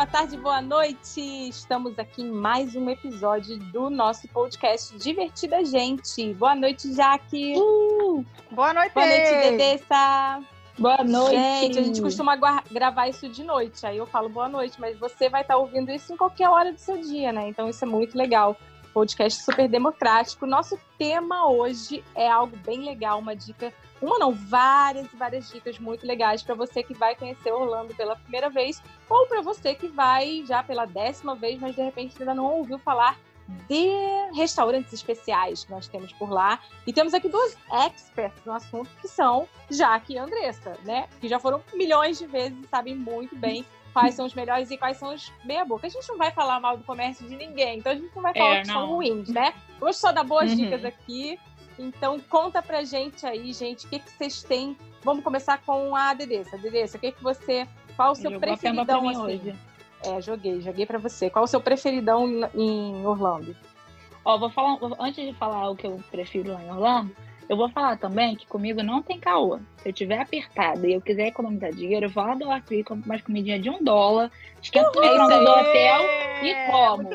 [0.00, 1.20] Boa tarde, boa noite.
[1.50, 6.32] Estamos aqui em mais um episódio do nosso podcast Divertida Gente.
[6.32, 7.52] Boa noite, Jaque.
[7.54, 8.94] Uh, boa noite.
[8.94, 10.42] Boa noite, Dedessa.
[10.78, 11.36] Boa noite.
[11.36, 12.34] Gente, a gente costuma
[12.70, 16.14] gravar isso de noite, aí eu falo boa noite, mas você vai estar ouvindo isso
[16.14, 17.48] em qualquer hora do seu dia, né?
[17.48, 18.56] Então isso é muito legal.
[18.94, 20.46] Podcast super democrático.
[20.46, 25.78] Nosso tema hoje é algo bem legal, uma dica uma não, várias e várias dicas
[25.78, 29.88] muito legais para você que vai conhecer Orlando pela primeira vez ou para você que
[29.88, 33.18] vai já pela décima vez, mas de repente ainda não ouviu falar
[33.68, 33.88] de
[34.34, 36.60] restaurantes especiais que nós temos por lá.
[36.86, 41.08] E temos aqui duas experts no assunto, que são Jaque e Andressa, né?
[41.20, 44.78] Que já foram milhões de vezes e sabem muito bem quais são os melhores e
[44.78, 45.86] quais são os meia-boca.
[45.86, 48.32] A gente não vai falar mal do comércio de ninguém, então a gente não vai
[48.32, 48.74] falar é, que não.
[48.74, 49.52] são ruins, né?
[49.78, 50.56] Vamos só dar boas uhum.
[50.56, 51.38] dicas aqui
[51.80, 54.76] então, conta pra gente aí, gente, o que, que vocês têm.
[55.02, 56.58] Vamos começar com a Dedessa.
[56.58, 57.66] Dedessa, o que, que você.
[57.96, 59.20] Qual o seu preferidão assim?
[59.20, 59.54] Hoje.
[60.04, 61.30] É, joguei, joguei para você.
[61.30, 63.56] Qual o seu preferidão em Orlando?
[64.24, 67.16] Ó, vou falar, antes de falar o que eu prefiro lá em Orlando,
[67.48, 69.58] eu vou falar também que comigo não tem caô.
[69.78, 73.08] Se eu tiver apertado e eu quiser economizar dinheiro, eu vou lá do Tree, compro
[73.08, 74.30] mais comidinha de um dólar,
[74.62, 76.02] esquento o micro do hotel
[76.42, 77.08] e como.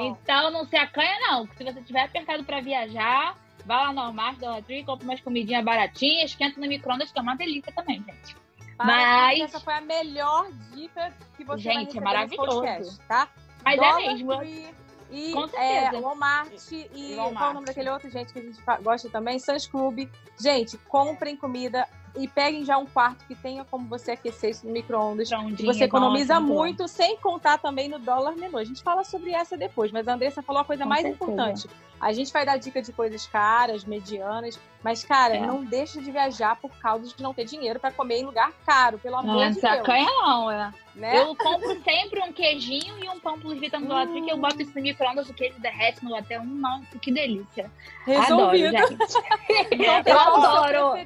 [0.00, 1.46] Então não se acanha, não.
[1.56, 5.64] Se você tiver apertado para viajar, Vai lá no Walmart, Dollar Tree, compra umas comidinhas
[5.64, 8.36] baratinhas, esquenta no micro-ondas, que é uma delícia também, gente.
[8.78, 9.40] Mas...
[9.40, 12.60] Essa foi a melhor dica que você Gente, é maravilhoso.
[12.60, 13.28] Podcast, tá?
[13.64, 14.36] Mas Dollar é mesmo.
[14.38, 14.66] Tree,
[15.10, 17.36] e Com é, Walmart e, e Walmart.
[17.36, 19.38] qual é o nome daquele outro, gente, que a gente gosta também?
[19.38, 20.08] Sans Club.
[20.38, 24.72] Gente, comprem comida e peguem já um quarto que tenha como você aquecer isso no
[24.72, 25.28] micro-ondas.
[25.64, 28.60] Você economiza nossa, muito, sem contar também no dólar menor.
[28.60, 31.24] A gente fala sobre essa depois, mas a Andressa falou a coisa Com mais certeza.
[31.24, 31.68] importante.
[32.00, 35.40] A gente vai dar dica de coisas caras, medianas, mas, cara, é.
[35.40, 38.98] não deixa de viajar por causa de não ter dinheiro para comer em lugar caro,
[38.98, 39.82] pelo amor não, de Deus.
[39.84, 40.72] Não, não, é.
[40.94, 41.18] Né?
[41.18, 44.24] Eu compro sempre um queijinho e um pão plus vita no hum.
[44.24, 46.40] que eu boto isso no micro-ondas, o queijo derrete no hotel.
[46.40, 47.70] Hum, nossa, que delícia.
[48.06, 48.76] Resolvido.
[48.76, 49.74] Adoro, gente.
[50.08, 50.96] eu adoro.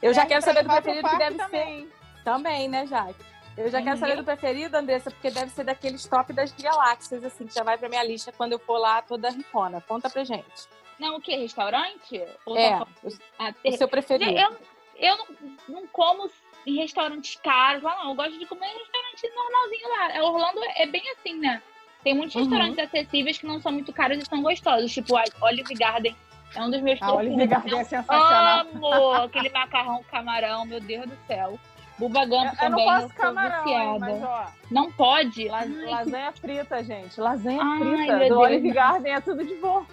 [0.00, 1.80] Eu já quero saber do preferido que deve também.
[1.82, 2.22] ser.
[2.24, 3.34] Também, né, Jaque?
[3.56, 7.46] Eu já quero saber do preferido, Andressa, porque deve ser daqueles top das galáxias, assim,
[7.46, 9.80] que já vai pra minha lista quando eu for lá toda ricona.
[9.80, 10.68] Conta pra gente.
[10.98, 11.36] Não, o que?
[11.36, 12.24] Restaurante?
[12.44, 12.86] Ou é, tá...
[13.02, 13.08] o,
[13.38, 14.38] ah, o seu preferido.
[14.38, 14.56] Eu,
[14.96, 15.26] eu não,
[15.68, 16.28] não como
[16.66, 18.10] em restaurantes caros lá, não.
[18.10, 20.12] Eu gosto de comer em restaurante normalzinho lá.
[20.12, 21.62] É, Orlando é bem assim, né?
[22.02, 22.42] Tem muitos uhum.
[22.42, 24.92] restaurantes acessíveis que não são muito caros e são gostosos.
[24.92, 26.16] Tipo, a Olive Garden
[26.54, 28.66] é um dos meus A Olive Garden é sensacional.
[28.74, 31.58] Amo aquele macarrão camarão, meu Deus do céu.
[31.98, 35.46] Buba Gump também, eu, não posso camarão, mas, ó, não pode?
[35.46, 37.20] lasanha frita, gente.
[37.20, 38.28] Lasanha Ai, frita.
[38.28, 39.86] Do Olive Garden é tudo de bom.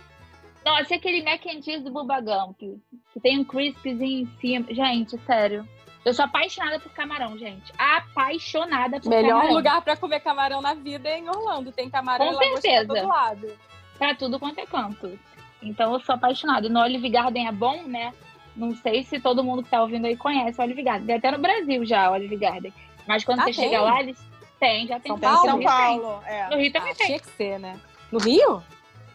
[0.66, 4.66] Nossa, aquele mac and cheese do Buba Gump, que tem um crispzinho em cima.
[4.72, 5.68] Gente, sério.
[6.04, 7.72] Eu sou apaixonada por camarão, gente.
[7.78, 9.48] Apaixonada por Melhor camarão.
[9.48, 11.72] Melhor lugar para comer camarão na vida é em Orlando.
[11.72, 12.88] Tem camarão Com certeza.
[12.88, 13.58] pra todo lado.
[14.00, 15.20] Pra tudo quanto é canto.
[15.62, 16.68] Então eu sou apaixonada.
[16.70, 18.14] No Olive Garden é bom, né?
[18.56, 21.06] Não sei se todo mundo que tá ouvindo aí conhece o Olive Garden.
[21.06, 22.74] Tem até no Brasil já o Olive Garden.
[23.08, 23.70] Mas quando ah, você tem?
[23.70, 24.20] chega lá, eles
[24.60, 25.12] têm, já tem.
[25.12, 25.50] São Paulo?
[25.50, 26.24] São Paulo.
[26.26, 26.50] É.
[26.50, 27.08] No Rio também ah, tem.
[27.08, 27.80] Tinha que ser, né?
[28.12, 28.64] No Rio?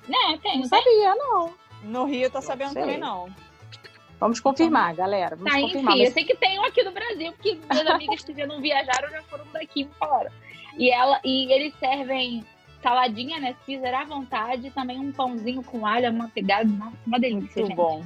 [0.08, 0.54] Não, tem.
[0.54, 1.54] Não, não sabia, não.
[1.82, 3.28] No Rio eu tô sabendo também, não.
[4.18, 5.36] Vamos confirmar, galera.
[5.36, 6.08] Vamos tá, confirmar, enfim, mas...
[6.08, 9.10] eu sei que tem um aqui no Brasil, porque minhas amigas que já não viajaram
[9.10, 10.30] já foram daqui e falaram.
[10.78, 12.44] E, ela, e eles servem
[12.86, 13.56] saladinha, né?
[13.66, 16.70] Caesar à vontade, também um pãozinho com alho, manteigado.
[16.70, 17.76] Nossa, uma delícia, Muito gente.
[17.76, 18.04] bom.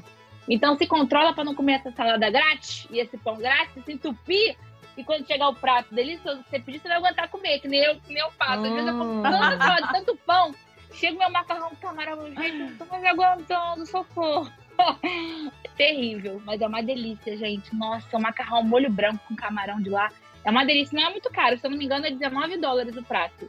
[0.48, 4.56] Então se controla para não comer essa salada grátis e esse pão grátis, se entupir.
[4.96, 7.80] E quando chegar o prato delicioso que você pedir, você vai aguentar comer, que nem
[7.80, 8.64] eu, que nem eu faço.
[8.64, 9.22] Às vezes eu como hum.
[9.22, 10.54] tanta salada, tanto pão,
[10.92, 14.50] chega meu macarrão com camarão, gente, eu tô mais aguentando, socorro.
[15.76, 17.74] Terrível, mas é uma delícia, gente.
[17.76, 20.10] Nossa, o macarrão molho branco com camarão de lá.
[20.42, 22.96] É uma delícia, não é muito caro, se eu não me engano, é 19 dólares
[22.96, 23.48] o prato.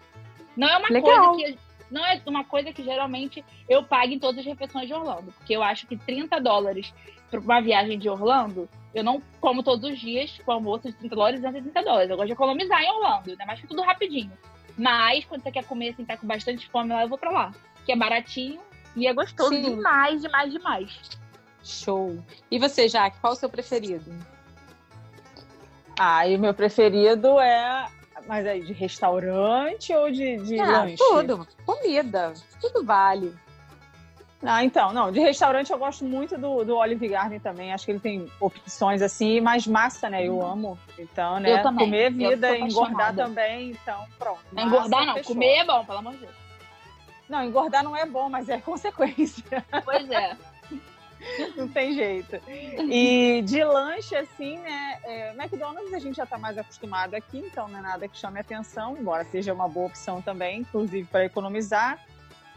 [0.56, 1.34] Não é uma Legal.
[1.34, 1.60] coisa que
[1.92, 5.54] não é uma coisa que geralmente eu pago em todas as refeições de Orlando, porque
[5.54, 6.94] eu acho que 30 dólares
[7.30, 11.16] para uma viagem de Orlando, eu não como todos os dias com almoço de 30
[11.16, 12.10] dólares e 30 dólares.
[12.10, 14.32] Eu gosto de economizar em Orlando, ainda mais que tudo rapidinho.
[14.78, 17.52] Mas quando você quer comer assim, tá com bastante fome lá, eu vou para lá.
[17.86, 18.62] Que é baratinho
[18.96, 19.62] e é gostoso Sim.
[19.76, 21.00] demais, demais, demais.
[21.64, 22.24] Show.
[22.50, 24.12] E você, Jaque, qual o seu preferido?
[26.00, 27.88] Ah, e o meu preferido é
[28.32, 30.96] mas aí de restaurante ou de, de ah, lanche?
[30.96, 31.46] Tudo.
[31.66, 32.32] Comida.
[32.62, 33.36] Tudo vale.
[34.42, 37.74] Ah, então, não, de restaurante eu gosto muito do, do Olive Garden também.
[37.74, 40.26] Acho que ele tem opções assim, mais massa, né?
[40.26, 40.80] Eu amo.
[40.98, 41.52] Então, né?
[41.52, 41.88] Eu também.
[41.88, 44.40] Comer vida, engordar também, então, pronto.
[44.50, 45.34] Massa, engordar não, fechou.
[45.36, 46.36] comer é bom, pelo amor de Deus.
[47.28, 49.66] Não, engordar não é bom, mas é consequência.
[49.84, 50.38] Pois é.
[51.56, 52.40] Não tem jeito.
[52.48, 55.00] E de lanche, assim, né?
[55.04, 58.40] É, McDonald's a gente já está mais acostumado aqui, então não é nada que chame
[58.40, 62.00] atenção, embora seja uma boa opção também, inclusive para economizar.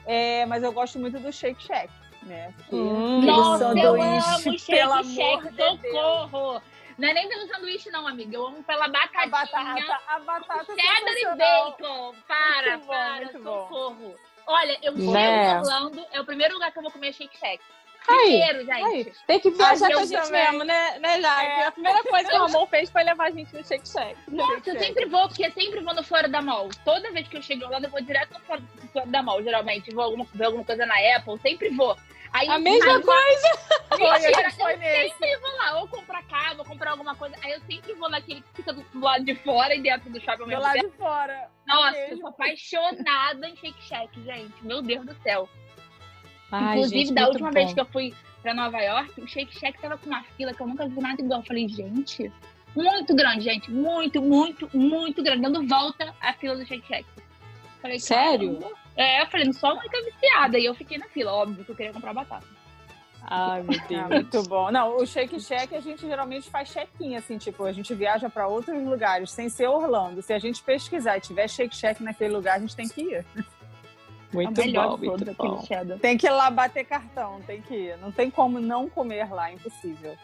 [0.07, 1.91] É, mas eu gosto muito do Shake Shack,
[2.23, 2.53] né?
[2.57, 6.63] Porque hum, nossa, eu amo Shake Shack, socorro!
[6.97, 8.37] Não é nem pelo sanduíche, não, amiga.
[8.37, 9.25] Eu amo pela batatinha.
[9.25, 12.15] A batata, a batata cheddar e bacon.
[12.29, 13.95] Para, muito para, bom, socorro.
[13.97, 14.15] Bom.
[14.47, 15.59] Olha, eu chego né?
[15.59, 17.61] Orlando, é o primeiro lugar que eu vou comer Shake Shack.
[18.07, 18.73] Primeiro, gente.
[18.73, 19.13] Aí.
[19.27, 20.43] Tem que viajar com a gente também.
[20.45, 21.47] mesmo, né, né Jaque?
[21.47, 21.67] É.
[21.67, 24.17] A primeira coisa que o Ramon fez foi levar a gente no Shake Shack.
[24.29, 26.69] Nossa, eu sempre vou, porque eu sempre vou no Florida Mall.
[26.85, 29.95] Toda vez que eu chego Orlando, eu vou direto no Florida Mall, geralmente.
[29.95, 31.97] Vou alguma, ver alguma coisa na Apple, sempre vou.
[32.35, 33.49] Aí, a mesma coisa.
[33.97, 35.17] Mentira, foi, eu nesse.
[35.19, 37.37] sempre vou lá, ou comprar casa, ou comprar alguma coisa.
[37.41, 40.45] Aí eu sempre vou naquele que fica do lado de fora e dentro do shopping.
[40.47, 41.49] Do lado de fora.
[41.65, 44.55] Nossa, eu sou apaixonada em Shake Shack, gente.
[44.63, 45.49] Meu Deus do céu.
[46.55, 47.55] Ai, Inclusive, gente, da última bom.
[47.55, 50.61] vez que eu fui pra Nova York, o Shake Shack tava com uma fila que
[50.61, 51.41] eu nunca vi nada igual.
[51.41, 52.31] Eu falei, gente,
[52.77, 53.71] muito grande, gente.
[53.71, 55.43] Muito, muito, muito grande.
[55.43, 57.05] Dando volta a fila do Shake Shack.
[57.83, 58.55] Falei, Sério?
[58.57, 58.79] Caramba.
[58.97, 60.59] É, eu falei, não sou a única viciada.
[60.59, 62.47] E eu fiquei na fila, óbvio que eu queria comprar batata.
[63.27, 64.03] Ai, meu Deus.
[64.05, 64.71] Ah, muito bom.
[64.71, 68.47] Não, o Shake Shack a gente geralmente faz check-in, assim, tipo, a gente viaja para
[68.47, 70.21] outros lugares, sem ser Orlando.
[70.21, 73.25] Se a gente pesquisar e tiver Shake Shack naquele lugar, a gente tem que ir.
[74.35, 75.99] Muito é bom, muito bom.
[75.99, 77.99] Tem que ir lá bater cartão, tem que ir.
[77.99, 80.17] Não tem como não comer lá, impossível.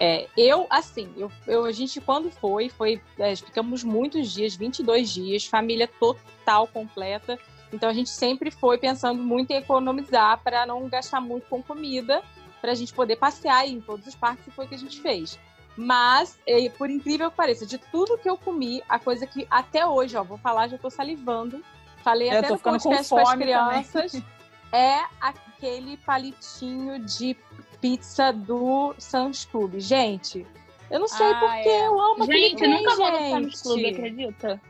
[0.00, 5.10] É, eu, assim, eu, eu, a gente quando foi, foi, é, ficamos muitos dias, 22
[5.12, 7.38] dias, família total, completa.
[7.72, 12.22] Então a gente sempre foi pensando muito em economizar para não gastar muito com comida,
[12.60, 15.00] para a gente poder passear em todos os parques, e foi o que a gente
[15.00, 15.38] fez.
[15.76, 16.38] Mas,
[16.78, 20.22] por incrível que pareça, de tudo que eu comi, a coisa que até hoje, ó,
[20.22, 21.64] vou falar, já tô salivando,
[22.04, 24.26] falei eu até no podcast com, as crianças, também.
[24.72, 27.36] é aquele palitinho de
[27.80, 29.80] pizza do Sam's Club.
[29.80, 30.46] Gente,
[30.90, 31.86] eu não sei ah, porquê, é.
[31.86, 34.60] eu amo gente, aquele Gente, nunca vou no Sam's Club, acredita?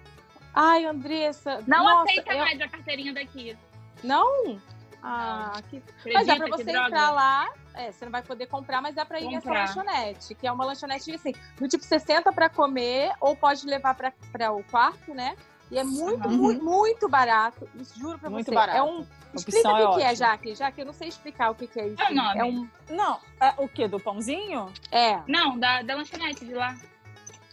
[0.54, 1.62] Ai, Andressa.
[1.66, 2.38] Não nossa, aceita eu...
[2.38, 3.58] mais a carteirinha daqui.
[4.02, 4.60] Não?
[5.02, 5.82] Ah, que...
[6.12, 7.52] Mas dá pra você entrar lá.
[7.74, 9.62] É, você não vai poder comprar, mas dá pra ir comprar.
[9.62, 13.94] nessa lanchonete, que é uma lanchonete assim, do tipo 60 pra comer, ou pode levar
[13.94, 15.36] pra, pra o quarto, né?
[15.74, 16.36] E é muito, uhum.
[16.36, 17.68] muito, muito barato.
[17.98, 18.54] Juro pra muito você.
[18.54, 18.78] Barato.
[18.78, 19.04] É um.
[19.34, 20.54] Explica o que, é, que é, Jaque.
[20.54, 22.00] Jaque, eu não sei explicar o que, que é isso.
[22.00, 22.38] É o nome.
[22.38, 22.68] É um...
[22.90, 23.88] Não, é o que?
[23.88, 24.72] Do pãozinho?
[24.92, 25.18] É.
[25.26, 26.76] Não, da, da lanchonete de lá.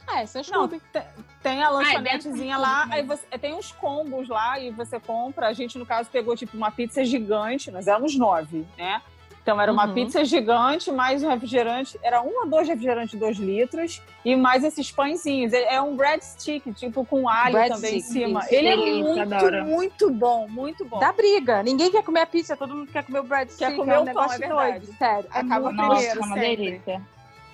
[0.05, 0.69] Ah, é, Sans Não,
[1.41, 5.47] tem a lanchonetezinha ah, é lá, aí você tem uns combos lá e você compra.
[5.47, 9.01] A gente, no caso, pegou tipo uma pizza gigante, nós éramos nove, né?
[9.41, 9.93] Então era uma uhum.
[9.93, 14.63] pizza gigante, mais um refrigerante, era um ou dois refrigerantes de dois litros, e mais
[14.63, 15.51] esses pãezinhos.
[15.51, 18.39] É, é um breadstick, tipo com alho bread também stick, em cima.
[18.41, 18.53] Isso.
[18.53, 20.99] Ele é muito, muito bom, muito bom.
[20.99, 21.63] Dá briga.
[21.63, 23.67] Ninguém quer comer a pizza, todo mundo quer comer o breadstick.
[23.67, 24.79] Quer comer é um o pão, é verdade.
[24.85, 25.29] Doido, sério.
[25.31, 26.69] Acaba muito primeiro, é sempre.
[26.71, 27.01] Muito,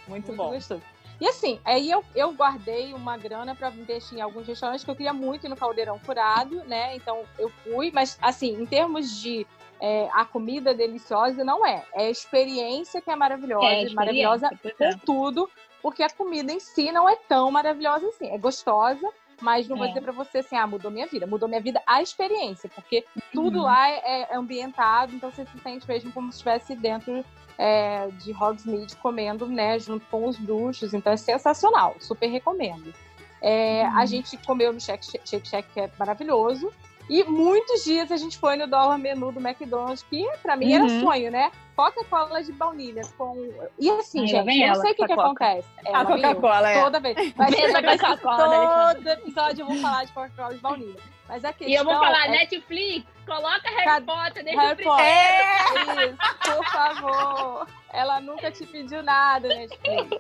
[0.10, 0.50] muito bom.
[0.52, 0.82] Gostoso.
[1.20, 4.96] E assim, aí eu, eu guardei uma grana para investir em alguns restaurantes que eu
[4.96, 6.96] queria muito ir no Caldeirão Furado, né?
[6.96, 9.48] Então eu fui, mas assim, em termos de
[9.80, 11.84] é, a comida deliciosa, não é.
[11.94, 14.96] É a experiência que é maravilhosa, é, maravilhosa por é.
[15.06, 15.50] tudo,
[15.82, 18.30] porque a comida em si não é tão maravilhosa assim.
[18.30, 19.08] É gostosa,
[19.42, 19.80] mas não é.
[19.80, 21.28] vou dizer para você assim, ah, mudou minha vida.
[21.28, 23.66] Mudou minha vida a experiência, porque tudo uhum.
[23.66, 27.24] lá é, é, ambientado, então você se sente mesmo como se estivesse dentro
[27.58, 30.94] é, de Hogsmeade comendo, né, junto com os bruxos.
[30.94, 32.94] Então é sensacional, super recomendo.
[33.42, 34.08] É, A uhum.
[34.08, 36.72] gente comeu no Shake Shake, Shack, que é maravilhoso.
[37.10, 40.76] E muitos dias a gente foi no dólar menu do McDonald's, que pra mim uhum.
[40.76, 41.52] era sonho, né?
[41.76, 43.50] Coca-Cola de baunilha com.
[43.78, 45.68] E assim, gente, eu não sei o que, que acontece.
[45.86, 46.84] É, a Coca-Cola, é.
[46.84, 47.34] Toda vez.
[47.36, 47.56] Mas
[48.22, 51.00] todo episódio eu vou falar de Coca-Cola de baunilha.
[51.28, 52.32] Mas a questão e eu vou falar, é...
[52.32, 54.06] Netflix, coloca Harry Cad...
[54.06, 55.06] Potter desde Harry Potter.
[55.06, 57.68] É, isso, por favor.
[57.92, 60.18] Ela nunca te pediu nada, Netflix.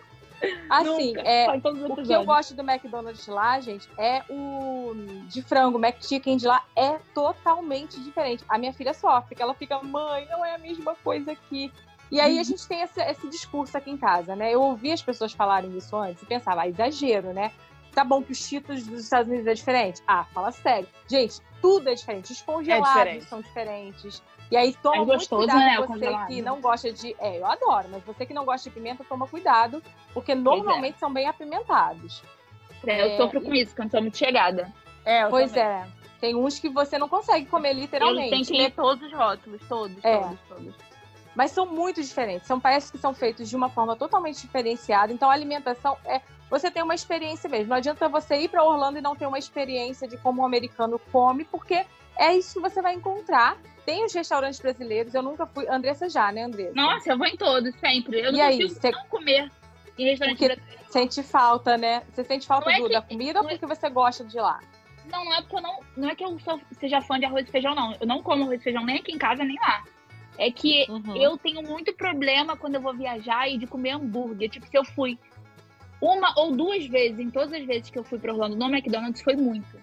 [0.69, 4.93] Assim, é, o que eu gosto do McDonald's lá, gente, é o
[5.27, 8.43] de frango, McChicken de lá é totalmente diferente.
[8.47, 11.71] A minha filha sofre, que ela fica, mãe, não é a mesma coisa aqui.
[12.11, 12.43] E aí a uhum.
[12.43, 14.53] gente tem esse, esse discurso aqui em casa, né?
[14.53, 17.51] Eu ouvi as pessoas falarem isso antes e pensava, ah, exagero, né?
[17.93, 20.01] Tá bom que os Cheetos dos Estados Unidos é diferente.
[20.07, 20.87] Ah, fala sério.
[21.09, 22.31] Gente, tudo é diferente.
[22.31, 23.25] Os congelados é diferente.
[23.25, 24.23] são diferentes.
[24.49, 27.15] E aí toma é gostoso, muito cuidado né, você que não gosta de.
[27.19, 30.35] É, eu adoro, mas você que não gosta de pimenta, toma cuidado, porque é.
[30.35, 30.99] normalmente é.
[30.99, 32.23] são bem apimentados.
[32.85, 34.71] É, eu sofro com isso, quando sou muito chegada.
[35.03, 35.67] É, pois também.
[35.67, 35.87] é.
[36.19, 38.29] Tem uns que você não consegue comer literalmente.
[38.29, 40.17] Tem que ler todos os rótulos, todos, é.
[40.17, 40.75] todos, todos.
[41.35, 42.47] mas são muito diferentes.
[42.47, 45.11] São peças que são feitos de uma forma totalmente diferenciada.
[45.11, 46.21] Então, a alimentação é.
[46.49, 47.67] Você tem uma experiência mesmo.
[47.67, 50.97] Não adianta você ir para Orlando e não ter uma experiência de como o americano
[51.11, 51.85] come, porque
[52.19, 53.57] é isso que você vai encontrar.
[53.85, 55.67] Tem os restaurantes brasileiros, eu nunca fui.
[55.69, 56.73] Andressa já, né, Andressa?
[56.75, 58.19] Nossa, eu vou em todos, sempre.
[58.19, 58.91] Eu não e aí, consigo você...
[58.91, 59.51] não comer
[59.97, 60.91] em restaurante porque brasileiro.
[60.91, 62.03] Sente falta, né?
[62.11, 62.93] Você sente falta é do, que...
[62.93, 64.59] da comida ou é porque você gosta de lá?
[65.11, 65.79] Não, não é porque eu não.
[65.95, 67.95] Não é que eu sou, seja fã de arroz e feijão, não.
[67.99, 69.83] Eu não como arroz e feijão nem aqui em casa, nem lá.
[70.37, 71.15] É que uhum.
[71.15, 74.49] eu tenho muito problema quando eu vou viajar e de comer hambúrguer.
[74.49, 75.17] Tipo, se eu fui
[76.01, 79.21] uma ou duas vezes, em todas as vezes que eu fui para Orlando no McDonald's,
[79.21, 79.77] foi muito.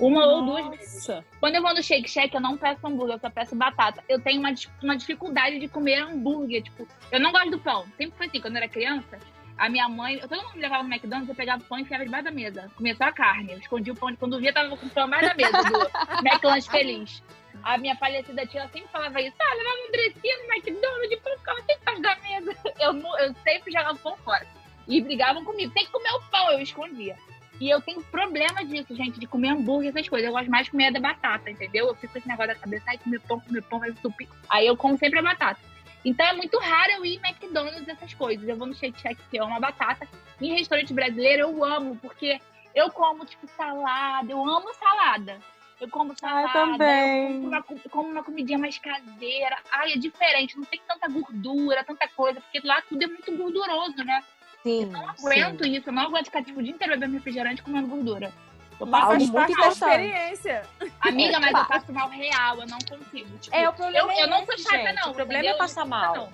[0.00, 0.32] Uma Nossa.
[0.32, 1.24] ou duas vezes.
[1.38, 4.02] Quando eu vou no Shake Shack, eu não peço hambúrguer, eu só peço batata.
[4.08, 4.52] Eu tenho uma,
[4.82, 6.62] uma dificuldade de comer hambúrguer.
[6.62, 7.84] Tipo, eu não gosto do pão.
[7.98, 9.18] Sempre foi assim, quando eu era criança.
[9.58, 12.02] A minha mãe, todo mundo me levava no McDonald's, eu pegava o pão e enfiava
[12.02, 12.70] debaixo da mesa.
[12.74, 13.52] Comia só a carne.
[13.52, 14.16] Eu escondia o pão.
[14.16, 17.22] Quando via, tava com o pão mais da mesa do feliz.
[17.62, 19.36] A minha falecida tia sempre falava isso.
[19.38, 22.56] Ah, levava um dressinho no McDonald's, o pão ficava sempre debaixo da mesa.
[22.80, 24.46] Eu, eu sempre jogava o pão fora.
[24.88, 25.74] E brigavam comigo.
[25.74, 27.18] Tem que comer o pão, eu escondia.
[27.60, 30.26] E eu tenho problema disso, gente, de comer hambúrguer, essas coisas.
[30.26, 31.88] Eu gosto mais de comer da batata, entendeu?
[31.88, 34.28] Eu fico com esse negócio da cabeça, aí comer pão, comer pão, vai subir.
[34.48, 35.60] Aí eu como sempre a batata.
[36.02, 38.48] Então é muito raro eu ir em McDonald's essas coisas.
[38.48, 40.08] Eu vou no Shake Shack que é uma batata.
[40.40, 42.40] Em restaurante brasileiro eu amo, porque
[42.74, 44.32] eu como, tipo, salada.
[44.32, 45.38] Eu amo salada.
[45.78, 46.48] Eu como salada.
[46.48, 47.26] Ah, também.
[47.26, 49.58] Eu como uma, como uma comidinha mais caseira.
[49.70, 50.56] Ai, é diferente.
[50.56, 52.40] Não tem tanta gordura, tanta coisa.
[52.40, 54.22] Porque lá tudo é muito gorduroso, né?
[54.62, 54.82] Sim.
[54.82, 55.76] Eu não aguento sim.
[55.76, 55.88] isso.
[55.88, 58.32] Eu não aguento ficar, tipo, o dia inteiro bebendo refrigerante comendo gordura.
[58.78, 60.62] Eu passo Algo muito experiência.
[61.00, 63.38] Amiga, mas eu passo mal real, eu não consigo.
[63.38, 64.94] Tipo, é, o problema eu, é eu não sou chata, gente.
[64.94, 65.10] não.
[65.10, 66.14] O problema é passar mal.
[66.14, 66.28] Não.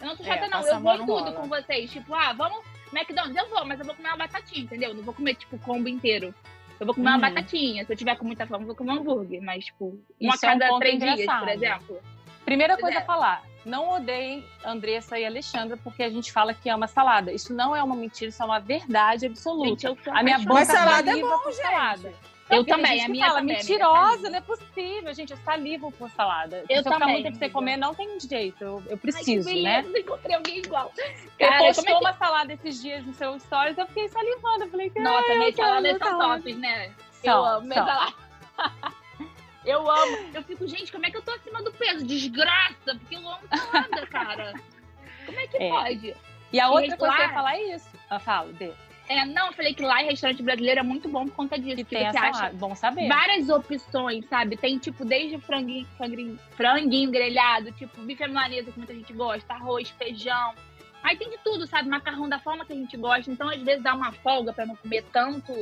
[0.00, 0.66] Eu não sou chata, é, não.
[0.66, 1.32] Eu vou em tudo rola.
[1.32, 1.90] com vocês.
[1.90, 2.64] Tipo, ah, vamos.
[2.92, 4.94] McDonald's, eu vou, mas eu vou comer uma batatinha, entendeu?
[4.94, 6.34] Não vou comer, tipo, combo inteiro.
[6.80, 7.16] Eu vou comer uhum.
[7.18, 7.84] uma batatinha.
[7.84, 9.42] Se eu tiver com muita fome, eu vou comer um hambúrguer.
[9.42, 12.00] Mas, tipo, uma Isso cada é um três dias, por exemplo.
[12.46, 13.02] Primeira coisa é.
[13.02, 17.32] a falar, não odeiem Andressa e Alexandra porque a gente fala que ama salada.
[17.32, 19.88] Isso não é uma mentira, isso é uma verdade absoluta.
[19.88, 21.56] Gente, a minha boca Mas salada é bom, gente.
[21.56, 22.12] Salada.
[22.50, 25.30] Eu também, a minha fala, também, mentirosa, não é possível, gente.
[25.30, 26.64] Eu salivo por salada.
[26.68, 28.64] Eu Se eu ficar muito tempo sem comer, não tem jeito.
[28.64, 29.84] Eu, eu preciso, Ai, né?
[29.86, 30.92] Eu encontrei alguém igual.
[31.38, 32.04] Cara, eu postou é que...
[32.04, 34.64] uma salada esses dias no seu stories, eu fiquei salivando.
[34.64, 36.92] Eu falei, Nossa, minhas saladas são tops, né?
[37.12, 38.14] São, eu amo minha salada.
[39.70, 40.16] Eu amo.
[40.34, 42.06] Eu fico, gente, como é que eu tô acima do peso?
[42.06, 44.54] Desgraça, porque eu amo salada, cara.
[45.26, 45.68] Como é que é.
[45.68, 46.14] pode?
[46.52, 47.16] E a outra e coisa lá...
[47.16, 47.90] que eu ia falar é isso.
[48.10, 48.72] Eu falo, Dê.
[49.08, 51.78] É, não, eu falei que lá em restaurante brasileiro é muito bom por conta disso.
[51.78, 53.08] Que, tem você acha bom saber.
[53.08, 54.56] várias opções, sabe?
[54.56, 59.90] Tem, tipo, desde franguinho, franguinho, franguinho grelhado, tipo, bife milanesa, que muita gente gosta, arroz,
[59.90, 60.54] feijão.
[61.02, 61.88] Aí tem de tudo, sabe?
[61.88, 63.28] Macarrão da forma que a gente gosta.
[63.28, 65.52] Então, às vezes, dá uma folga pra não comer tanto,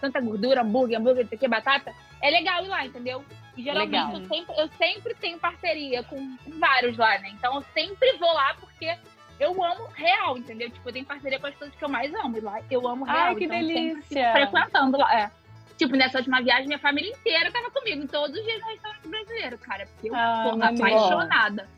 [0.00, 1.92] tanta gordura, hambúrguer, hambúrguer, que batata.
[2.22, 3.22] É legal ir lá, entendeu?
[3.56, 7.30] E geralmente eu sempre, eu sempre tenho parceria com vários lá, né?
[7.30, 8.96] Então eu sempre vou lá porque
[9.38, 10.70] eu amo real, entendeu?
[10.70, 12.40] Tipo, eu tenho parceria com as coisas que eu mais amo.
[12.42, 13.28] lá eu amo real.
[13.28, 14.32] Ai, que então delícia!
[14.32, 15.30] frequentando lá, é.
[15.76, 19.58] Tipo, nessa última viagem, minha família inteira tava comigo, todos os dias no restaurante brasileiro,
[19.58, 19.86] cara.
[19.86, 21.68] Porque eu ah, sou apaixonada.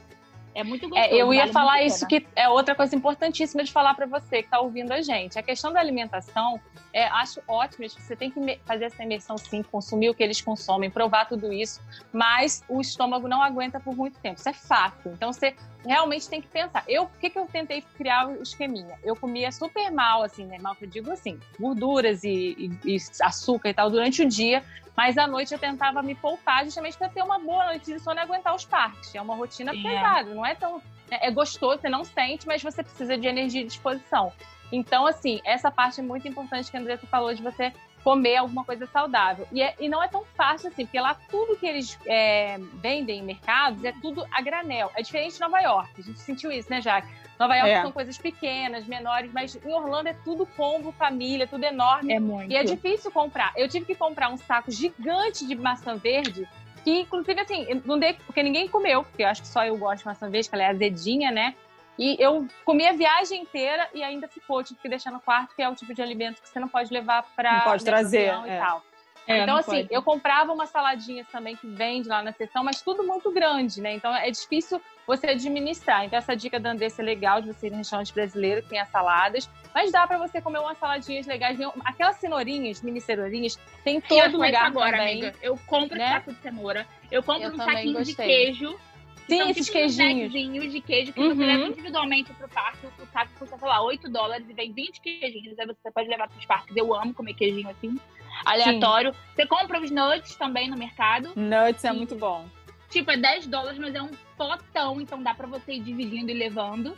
[0.56, 1.14] É muito gostoso.
[1.14, 4.46] É, eu ia falar isso que é outra coisa importantíssima de falar para você que
[4.46, 5.38] está ouvindo a gente.
[5.38, 6.58] A questão da alimentação,
[6.94, 7.86] é, acho ótimo.
[7.86, 11.82] Você tem que fazer essa imersão sim, consumir o que eles consomem, provar tudo isso,
[12.10, 14.38] mas o estômago não aguenta por muito tempo.
[14.38, 15.10] Isso é fato.
[15.10, 16.82] Então você realmente tem que pensar.
[16.88, 18.98] Eu, o que, que eu tentei criar o esqueminha?
[19.04, 20.56] Eu comia super mal, assim, né?
[20.58, 24.64] Mal que eu digo assim, gorduras e, e, e açúcar e tal durante o dia,
[24.96, 28.18] mas à noite eu tentava me poupar justamente para ter uma boa noite de sono
[28.18, 29.14] e aguentar os parques.
[29.14, 30.34] É uma rotina Sim, pesada, é.
[30.34, 30.80] não é tão.
[31.10, 34.32] É, é gostoso, você não sente, mas você precisa de energia e disposição.
[34.72, 37.72] Então, assim, essa parte é muito importante que a Andressa falou de você
[38.06, 39.48] comer alguma coisa saudável.
[39.50, 43.18] E, é, e não é tão fácil assim, porque lá tudo que eles é, vendem
[43.18, 44.92] em mercados é tudo a granel.
[44.94, 45.90] É diferente de Nova York.
[45.98, 47.08] A gente sentiu isso, né, Jaque?
[47.36, 47.82] Nova York é.
[47.82, 52.12] são coisas pequenas, menores, mas em Orlando é tudo combo, família, tudo enorme.
[52.12, 52.48] É muito.
[52.48, 53.52] E é difícil comprar.
[53.56, 56.48] Eu tive que comprar um saco gigante de maçã verde,
[56.84, 60.02] que inclusive assim, não dei, porque ninguém comeu, porque eu acho que só eu gosto
[60.02, 61.56] de maçã verde, que ela é azedinha, né?
[61.98, 65.62] E eu comi a viagem inteira e ainda ficou, tive que deixar no quarto, que
[65.62, 67.52] é o tipo de alimento que você não pode levar para.
[67.52, 68.34] Não pode trazer.
[68.46, 68.56] É.
[68.56, 68.82] E tal.
[69.26, 69.88] É, então, assim, pode.
[69.90, 73.92] eu comprava umas saladinhas também que vende lá na seção, mas tudo muito grande, né?
[73.92, 76.04] Então é difícil você administrar.
[76.04, 78.78] Então, essa dica da Andressa é legal de você ir no restaurante brasileiro, que tem
[78.78, 81.58] as saladas, mas dá para você comer umas saladinhas legais.
[81.84, 85.22] Aquelas cenourinhas, mini cenourinhas, tem todo lugar agora, também.
[85.22, 85.34] Amiga.
[85.42, 86.08] Eu compro né?
[86.08, 88.14] saco de cenoura, eu compro eu um saquinho gostei.
[88.14, 88.78] de queijo.
[89.28, 90.34] Sim, são, esses tipo, queijinhos.
[90.34, 91.34] Um de queijo que uhum.
[91.34, 92.86] você leva individualmente pro parque.
[92.86, 95.58] O saco custa, sei lá, 8 dólares e vem 20 queijinhos.
[95.58, 96.76] Aí você pode levar pros parques.
[96.76, 97.98] Eu amo comer queijinho assim,
[98.44, 99.12] aleatório.
[99.12, 99.20] Sim.
[99.34, 101.32] Você compra os nuts também no mercado.
[101.34, 102.46] Nuts é muito bom.
[102.90, 106.34] tipo, é 10 dólares, mas é um potão, então dá pra você ir dividindo e
[106.34, 106.96] levando.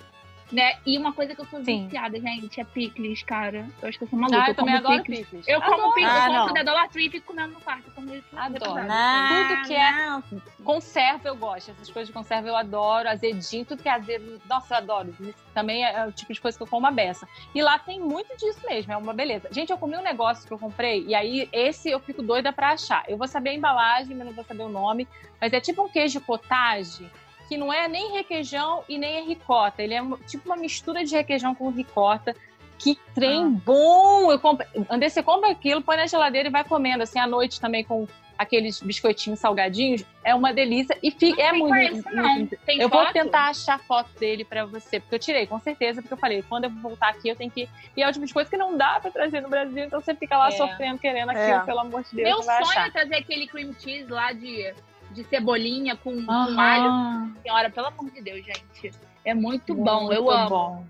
[0.50, 0.74] Né?
[0.86, 1.84] E uma coisa que eu sou Sim.
[1.84, 3.68] viciada, gente, é picles, cara.
[3.82, 4.42] Eu acho que eu sou maluca.
[4.42, 5.26] Ah, eu também como adoro picles.
[5.26, 5.48] picles.
[5.48, 5.92] Eu como Adoro.
[5.94, 6.38] picles, Ah, eu não.
[6.40, 7.90] compro da Dollar Tree e fico comendo no quarto.
[7.94, 8.84] Como Adoro.
[8.86, 9.46] Não.
[9.46, 10.22] Tudo que é
[10.64, 14.74] Conserva eu gosto, essas coisas de conserva eu adoro, azedinho, tudo que é azedo, nossa,
[14.74, 15.14] eu adoro.
[15.54, 17.26] Também é o tipo de coisa que eu como uma beça.
[17.54, 19.48] E lá tem muito disso mesmo, é uma beleza.
[19.50, 22.70] Gente, eu comi um negócio que eu comprei, e aí esse eu fico doida pra
[22.72, 23.04] achar.
[23.08, 25.08] Eu vou saber a embalagem, mas não vou saber o nome,
[25.40, 27.10] mas é tipo um queijo cottage,
[27.48, 29.82] que não é nem requeijão e nem é ricota.
[29.82, 32.34] Ele é tipo uma mistura de requeijão com ricota.
[32.78, 34.30] Que trem bom!
[34.30, 34.64] Eu compro...
[34.88, 38.06] André, você compra aquilo, põe na geladeira e vai comendo, assim, à noite também com
[38.36, 40.04] aqueles biscoitinhos salgadinhos.
[40.22, 42.28] É uma delícia e fica, é muito, conheço, não.
[42.36, 43.12] muito- Tem Eu vou foto?
[43.12, 46.64] tentar achar foto dele pra você, porque eu tirei, com certeza, porque eu falei, quando
[46.64, 47.68] eu voltar aqui, eu tenho que.
[47.96, 50.14] E é o tipo de coisa que não dá pra trazer no Brasil, então você
[50.14, 50.50] fica lá É.
[50.52, 51.64] sofrendo, querendo aquilo, É.
[51.64, 52.86] pelo amor de Deus, Meu sonho achar.
[52.86, 54.72] é trazer aquele cream cheese lá de,
[55.10, 56.60] de cebolinha com, com Aham.
[56.60, 57.32] alho.
[57.42, 58.92] Senhora, pelo amor de Deus, gente.
[59.24, 60.48] É muito, bom, eu Muito amo.
[60.48, 60.86] bom.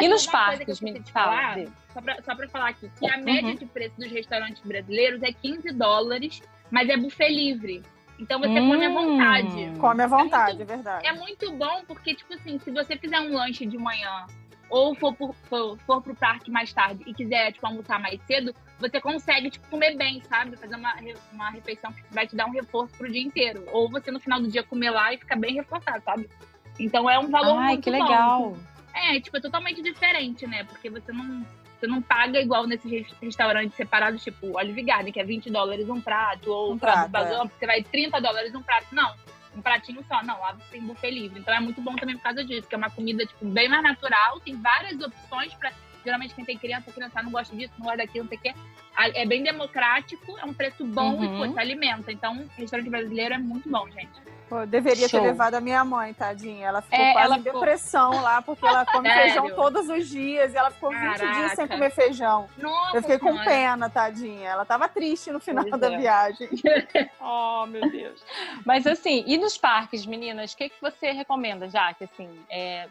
[0.00, 1.56] E nos parques, me fala,
[1.92, 3.24] só pra, só pra falar aqui, que a Uhum.
[3.24, 7.82] média de preço dos restaurantes brasileiros é 15 dólares, mas é buffet livre.
[8.18, 8.94] Então você come à Hum.
[8.94, 9.72] vontade.
[9.78, 11.06] Come à vontade, muito- é verdade.
[11.06, 14.26] É muito bom porque, tipo assim, se você fizer um lanche de manhã
[14.70, 18.54] ou for, por, for, for pro parque mais tarde e quiser, tipo, almoçar mais cedo,
[18.78, 20.56] você consegue, tipo, comer bem, sabe?
[20.56, 20.94] Fazer uma,
[21.32, 23.64] uma refeição que vai te dar um reforço pro dia inteiro.
[23.72, 26.30] Ou você, no final do dia, comer lá e ficar bem reforçado, sabe?
[26.78, 28.02] Então é um valor Ai, muito que bom.
[28.02, 28.56] legal.
[28.94, 30.64] É, tipo, é totalmente diferente, né?
[30.64, 31.44] Porque você não,
[31.78, 35.88] você não paga igual nesses res- restaurantes separados, tipo, Olive Garden, que é 20 dólares
[35.88, 38.86] um prato, ou Um prato, que você vai 30 dólares um prato.
[38.92, 39.14] Não,
[39.56, 40.22] um pratinho só.
[40.22, 41.40] Não, lá você tem buffet livre.
[41.40, 43.82] Então é muito bom também por causa disso, que é uma comida, tipo, bem mais
[43.82, 45.72] natural, tem várias opções pra.
[46.02, 48.54] Geralmente quem tem criança, criança não gosta disso, não gosta daquilo, não sei o quê.
[48.96, 51.24] É bem democrático, é um preço bom Uhum.
[51.24, 52.10] e, pô, se alimenta.
[52.10, 54.10] Então, restaurante brasileiro é muito bom, gente.
[54.50, 55.20] Pô, deveria Show.
[55.20, 56.66] ter levado a minha mãe, tadinha.
[56.66, 59.22] Ela ficou É, quase ela em ficou- depressão lá, porque ela come Sério?
[59.32, 60.52] feijão todos os dias.
[60.52, 61.20] E ela ficou 20 dias
[61.52, 61.68] sem Caraca.
[61.68, 62.48] comer feijão.
[62.58, 63.44] Nossa, Eu fiquei com Senhora.
[63.44, 64.48] pena, tadinha.
[64.50, 65.96] Ela tava triste no final Pois da é.
[65.96, 66.48] viagem.
[67.22, 68.24] Oh, meu Deus.
[68.64, 72.88] Mas assim, e nos parques, meninas, o que, que você recomenda, já que assim, é,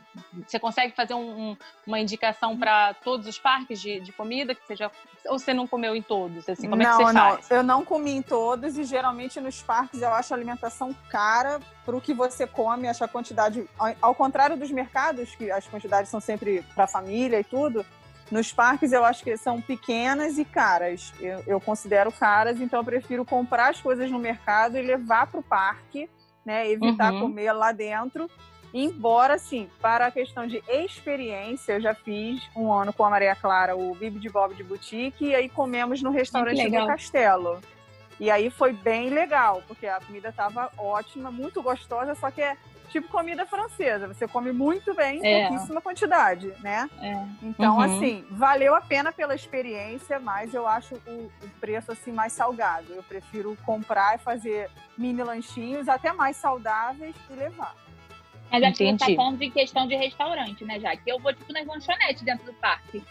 [0.47, 4.65] você consegue fazer um- um- uma indicação para todos os parques de, de comida que
[4.65, 4.89] seja
[5.25, 6.47] ou você não comeu em todos?
[6.47, 7.29] Assim, como não, é que você não.
[7.31, 7.51] faz?
[7.51, 11.48] Eu não comi em todos e geralmente nos parques eu acho a alimentação cara
[11.85, 13.65] pro que você come, acho a quantidade.
[14.01, 17.85] Ao, contrário dos mercados, que as quantidades são sempre para família e tudo.
[18.29, 21.13] Nos parques eu acho que são pequenas e caras.
[21.19, 25.39] Eu, eu considero caras, então eu prefiro comprar as coisas no mercado e levar para
[25.39, 26.09] o parque,
[26.45, 26.69] né?
[26.69, 27.21] Evitar Uhum.
[27.21, 28.29] comer lá dentro.
[28.73, 33.35] Embora, assim, para a questão de experiência, eu já fiz um ano com a Maria
[33.35, 36.85] Clara o Bibi de Bob de Boutique e aí comemos no restaurante do.
[36.85, 37.59] Castelo.
[38.19, 42.57] E aí foi bem legal, porque a comida estava ótima, muito gostosa, só que é
[42.89, 44.07] tipo comida francesa.
[44.07, 45.47] Você come muito bem, em É.
[45.47, 46.89] pouquíssima quantidade, né?
[47.01, 47.23] É.
[47.41, 47.81] Então, Uhum.
[47.81, 52.91] assim, valeu a pena pela experiência, mas eu acho o, o preço assim mais salgado.
[52.93, 57.75] Eu prefiro comprar e fazer mini lanchinhos até mais saudáveis e levar.
[58.51, 59.15] Mas acho que você tá Entendi.
[59.15, 60.95] falando de questão de restaurante, né, já?
[60.97, 63.01] Que eu vou, tipo, nas lanchonetes dentro do parque.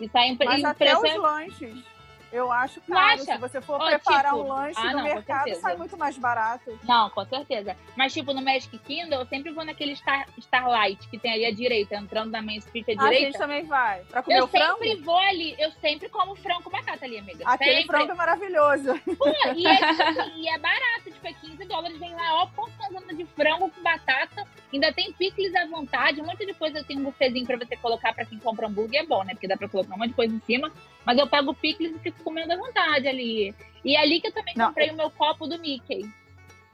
[0.00, 1.84] E sai um, Mas e o até os lanches,
[2.32, 2.98] eu acho caro.
[3.20, 3.24] acha?
[3.24, 6.16] Se você for Ó, preparar tipo, um lanche ah, no não, mercado, sai muito mais
[6.18, 6.78] barato.
[6.84, 7.76] Não, com certeza.
[7.96, 11.52] Mas, tipo, no Magic Kingdom, eu sempre vou naquele Star, Starlight que tem ali à
[11.52, 13.38] direita, entrando na Main Street à A gente direita.
[13.38, 14.02] também vai.
[14.04, 14.78] Pra comer Eu o frango?
[14.78, 17.44] sempre vou ali, eu sempre como frango com batata ali, amiga.
[17.46, 17.86] Aquele sempre.
[17.96, 19.00] frango é maravilhoso.
[19.16, 22.46] Pô, e, é, tipo assim, e é barato, tipo, é 15 dólares, vem lá, ó,
[22.46, 26.98] porçãozona de frango com batata, ainda tem picles à vontade, um monte de coisa, tem
[26.98, 29.68] um buffetzinho pra você colocar pra quem compra hambúrguer, é bom, né, porque dá pra
[29.68, 30.70] colocar um monte de coisa em cima,
[31.04, 33.54] mas eu pego picles e fico comendo à vontade ali.
[33.84, 36.00] E é ali que eu também Não, comprei o meu copo do Mickey.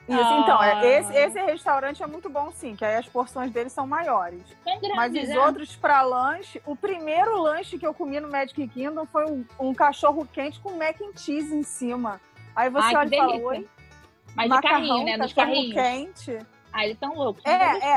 [0.09, 0.85] Isso, então, Ah.
[0.85, 4.43] é, esse, esse restaurante é muito bom, sim, que aí as porções dele são maiores.
[4.65, 5.39] São grandes, Mas os né?
[5.39, 9.73] outros para lanche, o primeiro lanche que eu comi no Magic Kingdom foi um, um
[9.73, 12.21] cachorro quente com mac and cheese em cima.
[12.57, 13.69] Aí você Ai, olha e fala, oi,
[14.35, 15.75] Mas de macarrão, carrinho, né, cachorro carrinhos.
[15.75, 16.39] quente.
[16.73, 17.45] Ah, eles são loucos.
[17.47, 17.53] É,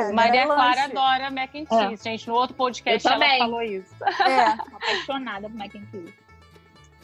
[0.10, 0.12] é.
[0.12, 0.98] Maria era Clara lanche.
[0.98, 2.28] adora mac and cheese, gente.
[2.28, 3.40] No outro podcast ela também.
[3.40, 3.96] falou isso.
[4.04, 6.14] É, apaixonada por mac and cheese.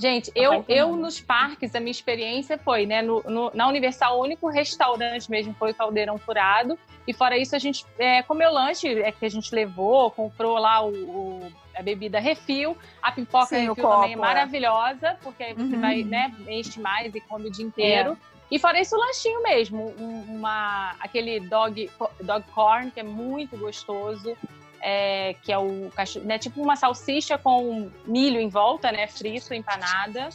[0.01, 0.73] Gente, eu, Apaixonada.
[0.73, 3.03] eu nos parques, a minha experiência foi, né?
[3.03, 6.77] no- no- na Universal, o único restaurante mesmo foi o Caldeirão Furado.
[7.07, 10.81] E fora isso, a gente é, comeu lanche é, que a gente levou, comprou lá
[10.83, 12.75] o, o- a bebida refil.
[12.99, 14.27] A pipoca Sim, refil também é copo, é.
[14.27, 15.81] maravilhosa, porque aí você Uhum.
[15.81, 18.17] vai, né, enche mais e come o dia inteiro.
[18.49, 21.89] E fora isso, o lanchinho mesmo, um- uma, aquele dog,
[22.21, 24.35] dog corn, que é muito gostoso.
[24.81, 29.53] É, que é o cachorro, né, tipo uma salsicha com milho em volta, né, frito,
[29.53, 30.29] empanada.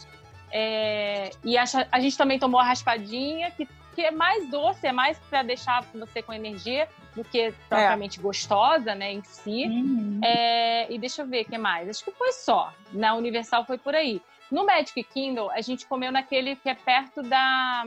[0.51, 4.91] É, e a, a gente também tomou a raspadinha, que porque é mais doce, é
[4.91, 8.21] mais para deixar você com energia do que propriamente é.
[8.21, 9.65] gostosa, né, em si.
[9.65, 10.19] Uhum.
[10.23, 11.89] É, e deixa eu ver o que mais.
[11.89, 12.71] Acho que foi só.
[12.91, 14.21] Na Universal foi por aí.
[14.51, 17.85] No Magic Kingdom, a gente comeu naquele que é perto da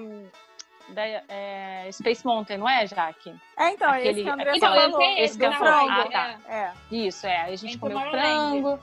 [0.90, 3.35] da é, Space Mountain, não é, Jaque?
[3.57, 5.03] É, então, Aquele, esse que a Andressa falou.
[5.03, 5.90] Esse, esse que eu frango.
[5.90, 6.38] Ah, tá.
[6.48, 6.72] É.
[6.90, 7.42] Isso, é.
[7.42, 8.79] A gente comeu frango.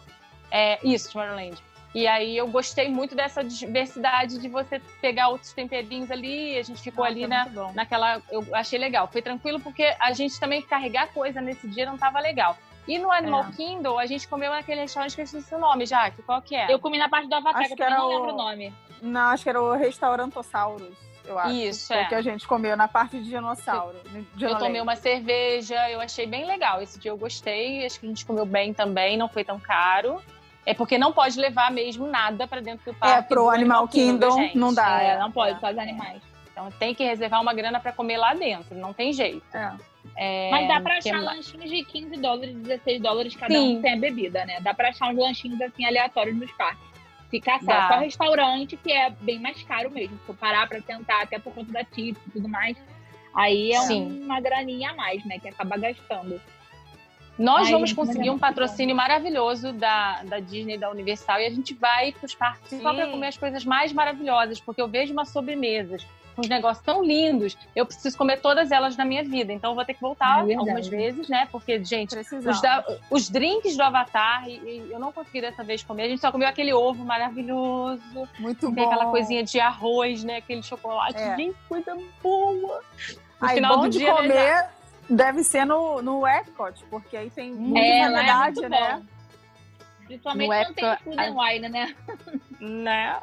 [0.52, 1.58] É, isso, Tomorrowland.
[1.96, 6.58] E aí eu gostei muito dessa diversidade de você pegar outros temperinhos ali.
[6.58, 8.22] A gente ficou Nossa, ali na, naquela.
[8.30, 9.08] Eu achei legal.
[9.08, 12.58] Foi tranquilo porque a gente também carregar coisa nesse dia não estava legal.
[12.88, 13.52] E no Animal é.
[13.52, 16.22] Kingdom, a gente comeu naquele restaurante que eu esqueci o nome, Jaque.
[16.22, 16.72] Qual que é?
[16.72, 18.10] Eu comi na parte do Avatar, acho que eu não o...
[18.10, 18.74] lembro o nome.
[19.02, 20.96] Não, acho que era o Restaurantossauros
[21.28, 21.54] eu acho.
[21.54, 22.06] Isso, é.
[22.06, 23.98] que a gente comeu na parte de dinossauro.
[24.40, 26.82] Eu tomei uma cerveja, eu achei bem legal.
[26.82, 30.22] Esse dia eu gostei, acho que a gente comeu bem também, não foi tão caro.
[30.66, 33.20] É porque não pode levar mesmo nada para dentro do é, parque.
[33.20, 35.02] É, pro Animal Kingdom, Kingdom não dá.
[35.02, 35.60] É, não pode, é.
[35.60, 36.22] só os animais.
[36.52, 39.46] Então tem que reservar uma grana para comer lá dentro, não tem jeito.
[39.56, 39.74] É.
[40.16, 43.78] É, Mas dá pra achar lanchinhos de 15 dólares, 16 dólares cada Sim.
[43.78, 44.60] um tem a bebida, né?
[44.62, 46.97] Dá pra achar uns lanchinhos assim aleatórios nos parques.
[47.30, 47.88] Fica só.
[47.88, 50.18] Só restaurante, que é bem mais caro mesmo.
[50.26, 52.78] Se eu parar pra tentar, até por conta da tip e tudo mais,
[53.34, 54.24] aí é Sim.
[54.24, 55.40] uma graninha a mais, né?
[55.40, 56.42] Que acaba gastando.
[57.38, 61.74] Nós Aí, vamos conseguir um patrocínio maravilhoso da, da Disney, da Universal, e a gente
[61.76, 65.30] vai para os parques só para comer as coisas mais maravilhosas, porque eu vejo umas
[65.30, 66.04] sobremesas,
[66.38, 69.52] uns negócios tão lindos, eu preciso comer todas elas na minha vida.
[69.52, 71.48] Então eu vou ter que voltar é algumas vezes, né?
[71.52, 75.84] Porque, gente, os, da, os, drinks do Avatar, e, e, eu não consegui dessa vez
[75.84, 76.04] comer.
[76.04, 78.02] A gente só comeu aquele ovo maravilhoso.
[78.40, 78.86] Muito bom.
[78.86, 80.38] aquela coisinha de arroz, né?
[80.38, 81.18] Aquele chocolate.
[81.18, 81.36] É.
[81.36, 82.82] Gente, coisa boa.
[83.42, 84.70] No aí, final do dia, comer né,
[85.10, 89.04] deve ser no, no Epcot, porque aí tem muita é, variedade, é né?
[90.06, 91.96] Principalmente no não Epcot, tem food and wine, né?
[92.60, 93.20] Né?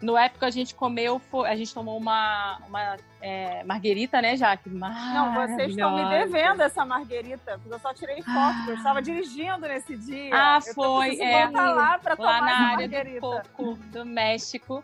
[0.00, 4.70] No época a gente comeu, a gente tomou uma, uma é, marguerita, né, Jaque?
[4.70, 8.64] Não, vocês estão me devendo essa marguerita, porque eu só tirei foto, ah.
[8.68, 10.34] eu estava dirigindo nesse dia.
[10.34, 11.16] Ah, foi.
[11.16, 13.20] Eu é, voltar lá para tomar na área marguerita.
[13.20, 14.82] do coco do México.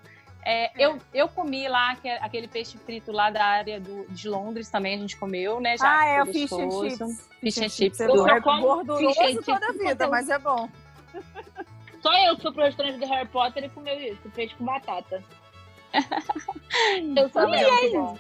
[0.49, 4.95] É, eu, eu comi lá aquele peixe frito lá da área do, de Londres também,
[4.95, 5.77] a gente comeu, né?
[5.77, 7.29] Já, ah, é o fish and chips.
[7.41, 8.01] Fish and chips.
[8.01, 10.69] É gorduroso toda a vida, mas é bom.
[12.07, 15.25] Só eu que fui pro restaurante do Harry Potter e comeu isso, peixe com batata.
[17.17, 18.17] eu sou mesmo.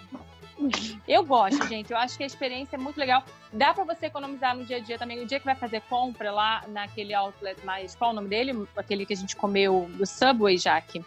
[1.07, 1.92] Eu gosto, gente.
[1.92, 3.22] Eu acho que a experiência é muito legal.
[3.53, 5.22] Dá para você economizar no dia a dia também.
[5.22, 7.94] O dia que vai fazer compra lá naquele outlet mais.
[7.94, 8.66] Qual o nome dele?
[8.77, 11.05] Aquele que a gente comeu do Subway, Jaque.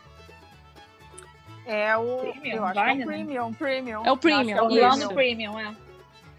[1.65, 2.17] É o.
[2.19, 3.53] Premium, eu acho que é o Premium.
[3.53, 4.05] Premium.
[4.05, 4.57] É o Premium.
[4.57, 5.75] É o Orlando Premium, é.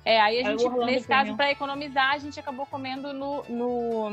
[0.07, 3.44] É, aí a é gente, nesse caso, para economizar, a gente acabou comendo no.
[3.46, 4.09] no...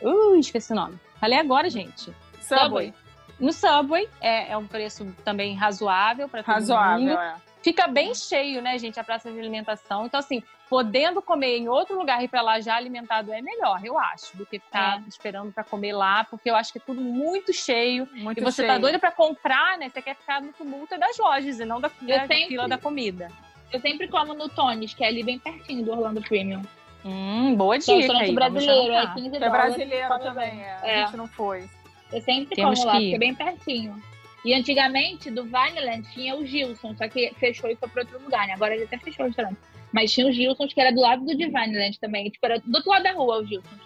[0.00, 0.96] Uh, esqueci o nome.
[1.20, 2.12] Falei agora, gente.
[2.40, 2.94] Subway.
[3.38, 7.18] No Subway, é, é um preço também razoável para todo razoável, mundo.
[7.18, 7.36] É.
[7.62, 10.06] Fica bem cheio, né, gente, a praça de alimentação.
[10.06, 13.84] Então, assim, podendo comer em outro lugar e ir para lá já alimentado é melhor,
[13.84, 15.08] eu acho, do que ficar é.
[15.08, 18.08] esperando para comer lá, porque eu acho que é tudo muito cheio.
[18.12, 18.68] Muito e você tá cheio.
[18.68, 19.90] tá doida para comprar, né?
[19.90, 23.28] Você quer ficar no tumulto das lojas e não da, da sempre, fila da comida.
[23.72, 26.62] Eu sempre como no Tony's, que é ali bem pertinho do Orlando Premium.
[27.04, 27.94] Hum, boa dica.
[27.94, 29.42] Restaurante brasileiro, é 15 dólares.
[29.42, 30.78] É brasileiro também, é.
[30.82, 31.02] é.
[31.02, 31.68] A gente não foi.
[32.12, 34.02] Eu sempre Temos como lá, porque é bem pertinho.
[34.44, 38.46] E antigamente, do Vineland, tinha o Gilson, só que fechou e foi para outro lugar,
[38.46, 38.54] né?
[38.54, 39.58] Agora ele até fechou o restaurante.
[39.92, 42.30] Mas tinha o Gilson, que era do lado do Divineland também.
[42.30, 43.76] Tipo, era do outro lado da rua, o Gilson.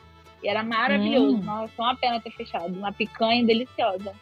[0.43, 1.37] E era maravilhoso.
[1.37, 1.43] Hum.
[1.43, 2.67] Nossa, uma pena ter fechado.
[2.67, 4.13] Uma picanha deliciosa.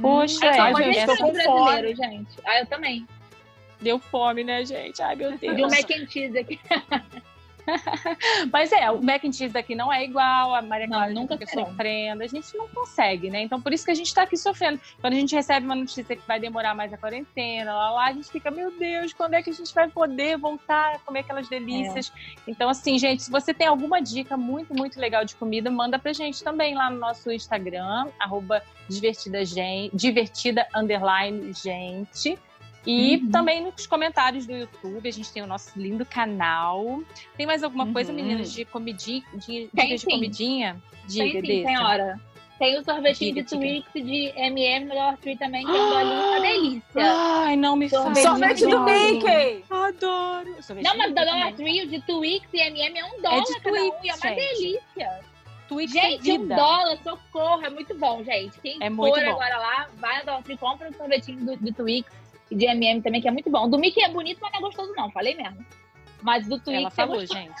[0.00, 2.32] Poxa, hum, é, é, gente, tô com brasileiro, gente.
[2.44, 3.06] Ah, eu também.
[3.80, 5.00] Deu fome, né, gente?
[5.02, 5.58] Ai, meu Deus.
[5.58, 6.58] E um mac and cheese aqui.
[8.52, 11.52] Mas é, o mac and cheese daqui não é igual, a Maria Clara nunca fica
[11.52, 13.42] sofrendo, a gente não consegue, né?
[13.42, 14.80] Então por isso que a gente tá aqui sofrendo.
[15.00, 18.12] Quando a gente recebe uma notícia que vai demorar mais a quarentena, lá, lá, a
[18.12, 21.48] gente fica, meu Deus, quando é que a gente vai poder voltar a comer aquelas
[21.48, 22.12] delícias?
[22.14, 22.50] É.
[22.50, 26.12] Então, assim, gente, se você tem alguma dica muito, muito legal de comida, manda pra
[26.12, 32.38] gente também lá no nosso Instagram, arroba divertida, gente, divertida underline gente.
[32.86, 33.30] E uhum.
[33.30, 37.02] também nos comentários do YouTube, a gente tem o nosso lindo canal.
[37.36, 38.16] Tem mais alguma coisa, uhum.
[38.16, 39.24] meninas, de comidinha?
[39.34, 40.82] De, tem, de comidinha?
[41.06, 42.20] Diga, tem, sim, senhora.
[42.58, 47.02] Tem o sorvetinho diga, de Twix de MM Dollar Tree também, que é uma delícia.
[47.02, 48.14] Ai, não me fala.
[48.14, 49.64] Sorvete do Mickey!
[49.68, 50.62] Adoro.
[50.62, 53.42] Sorvete não, mas da Dollar Tree, o de Twix e MM é um dólar é
[53.42, 54.56] de cada Twix, um, e é uma gente.
[54.56, 55.20] delícia.
[55.66, 58.60] Twix gente, um dólar, socorro, é muito bom, gente.
[58.60, 62.23] Quem é for agora lá, vai na Dollar Tree, compra um sorvetinho do, do Twix
[62.50, 63.64] e de MM também, que é muito bom.
[63.66, 65.10] O do Mickey é bonito, mas não é gostoso, não.
[65.10, 65.64] Falei mesmo.
[66.22, 67.54] Mas do Twix Ela falou, é gente.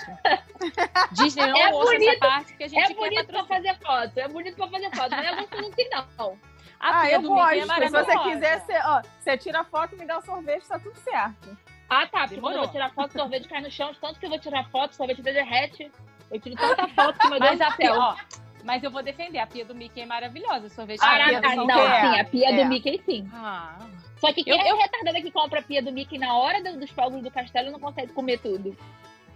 [1.12, 3.78] Disney não É ouça bonito, essa parte que a gente É quer bonito pra fazer
[3.78, 4.18] foto.
[4.18, 5.10] É bonito pra fazer foto.
[5.10, 6.38] Não é gosto não tem, não.
[6.80, 7.60] A ah, eu é gosto.
[7.60, 8.04] Se maravilhosa.
[8.04, 11.56] você quiser, você, ó, você tira a foto, me dá o sorvete, tá tudo certo.
[11.88, 12.20] Ah, tá.
[12.26, 12.62] Porque quando eu Demorou.
[12.64, 13.94] vou tirar foto, o sorvete cai no chão.
[14.00, 15.90] Tanto que eu vou tirar foto, o sorvete derrete.
[16.30, 17.94] Eu tiro tanta foto que meu Deus Mas do céu.
[17.98, 18.16] ó,
[18.64, 21.26] mas eu vou defender, a pia do Mickey é maravilhosa, o sorvete Ah, é a
[21.28, 21.66] pia do Caraca, maravilhoso.
[21.66, 22.00] Mickey não, é.
[22.14, 22.62] sim, a pia É.
[22.64, 23.30] do Mickey sim.
[23.32, 23.76] Ah,
[24.26, 26.62] Só que quem Eu- é eu- retardada que compra a pia do Mickey na hora
[26.62, 28.76] do- dos fogos do castelo não consegue comer tudo.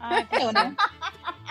[0.00, 0.76] ai, Eu, né?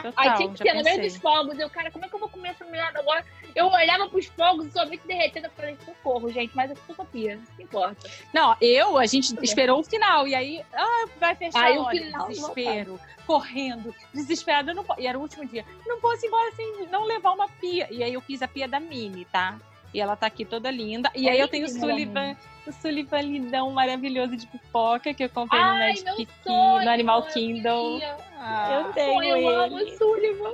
[0.02, 1.60] total, Aí tinha que ser no meio dos fogos.
[1.60, 3.26] Eu, cara, como é que eu vou comer essa merda agora?
[3.54, 5.48] Eu olhava pros fogos e sorvete derretendo.
[5.48, 8.10] Eu falei, socorro, gente, mas eu sou pia, não importa.
[8.34, 11.90] Não, eu, a gente esperou o final, e aí, ah, vai fechar Aí a o
[11.90, 16.88] final desespero, correndo, desesperada, não e era o último dia, não posso ir embora sem
[16.88, 19.58] não levar uma pia, e aí eu fiz a pia da Mini, tá?
[19.98, 23.20] E ela tá aqui toda linda, e É aí eu tenho o Sullivan, o Sullivan
[23.22, 27.20] lindão maravilhoso de pipoca, que eu comprei no Ai, Magic meu Key, sonho, no Animal
[27.22, 28.00] eu Kingdom.
[28.38, 29.92] Ah, Eu tenho eu amo ele.
[29.92, 30.54] o Sullivan.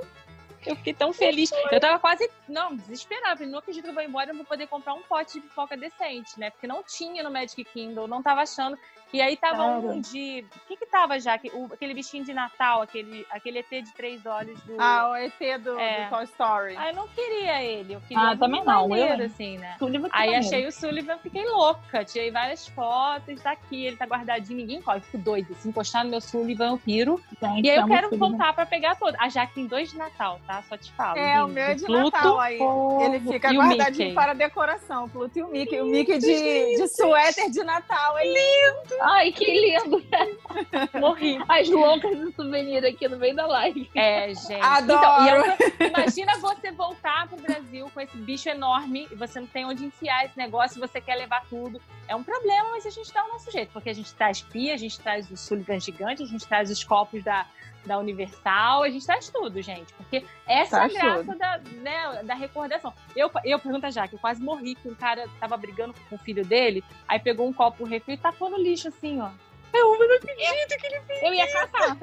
[0.64, 1.50] Eu fiquei tão feliz.
[1.70, 3.36] Eu tava quase, não, desesperada.
[3.36, 5.76] Falei, não acredito que eu vou embora, eu vou poder comprar um pote de pipoca
[5.76, 6.48] decente, né?
[6.48, 8.78] Porque não tinha no Magic Kingdom, não tava achando.
[9.14, 9.90] E aí tava Sério?
[9.92, 10.44] um de.
[10.56, 11.38] O que que tava já?
[11.52, 14.74] O- Aquele bichinho de Natal, aquele, aquele ET de três olhos do.
[14.76, 16.04] Ah, o ET do, É.
[16.06, 16.74] do Toy Story.
[16.76, 17.94] Ah, eu não queria ele.
[17.94, 19.76] Eu queria Ah, um também não, maneiro, eu- assim, né?
[19.78, 20.46] Sullivan Aí maneiro.
[20.46, 22.04] achei o Sullivan, fiquei louca.
[22.04, 24.98] Tirei várias fotos daqui, ele tá guardadinho, ninguém corre.
[24.98, 25.54] Fico doida.
[25.54, 27.22] Se encostar no meu Sullivan, eu piro.
[27.40, 28.28] Gente, E aí eu amo quero Sullivan.
[28.30, 29.14] voltar pra pegar todo.
[29.20, 30.60] A Jaque tem dois de Natal, tá?
[30.68, 31.16] Só te falo.
[31.18, 31.54] É, o lindo.
[31.54, 32.58] meu é de Pluto, Natal aí.
[33.00, 35.04] Ele fica guardadinho para decoração.
[35.04, 35.80] O Pluto e o Mickey.
[35.80, 38.16] O Mickey de, de suéter de Natal.
[38.16, 38.34] Aí.
[39.04, 40.02] Ai, que lindo.
[41.00, 41.38] Morri.
[41.48, 43.90] As loucas do souvenir aqui no meio da live.
[43.94, 44.60] É, gente.
[44.60, 45.44] Adoro.
[45.44, 49.64] Então, eu- imagina você voltar pro Brasil com esse bicho enorme e você não tem
[49.64, 51.80] onde enfiar esse negócio, você quer levar tudo.
[52.08, 54.74] É um problema, mas a gente dá o nosso jeito, porque a gente traz pia,
[54.74, 57.46] a gente traz o Sullivan gigante, a gente traz os copos da,
[57.86, 59.92] da Universal, a gente traz tudo, gente.
[59.94, 62.92] Porque essa Traz é a graça da, né, da recordação.
[63.14, 66.18] Eu, eu pergunto já que eu quase morri que um cara tava brigando com o
[66.18, 69.30] filho dele, aí pegou um copo refri e tacou no lixo assim, ó.
[69.72, 71.98] Eu não acredito que ele Eu ia caçar.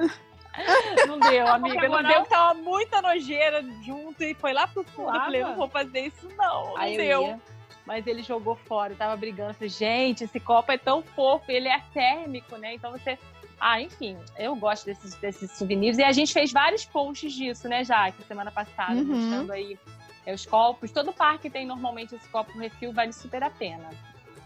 [1.07, 1.87] não deu, amiga.
[1.87, 2.09] Não Não?
[2.09, 5.15] deu, tava muita nojeira junto e foi lá pro fundo.
[5.15, 6.65] Eu falei, não vou fazer isso, não.
[6.67, 7.21] Não Aí eu deu.
[7.23, 7.39] ia.
[7.85, 9.51] Mas ele jogou fora, eu tava brigando.
[9.51, 12.73] Eu falei, gente, esse copo é tão fofo, ele é térmico, né?
[12.75, 13.17] Então você.
[13.63, 15.99] Ah, enfim, eu gosto desses, desses souvenirs.
[15.99, 19.05] E a gente fez vários posts disso, né, Jaque, semana passada, Uhum.
[19.05, 19.77] mostrando aí
[20.25, 20.89] é, os copos.
[20.91, 23.87] Todo parque tem normalmente esse copo refil, vale super a pena.